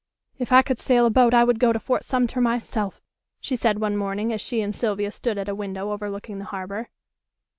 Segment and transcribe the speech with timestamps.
[0.39, 3.03] "If I could sail a boat I would go to Fort Sumter myself,"
[3.39, 6.89] she said one morning as she and Sylvia stood at a window overlooking the harbor.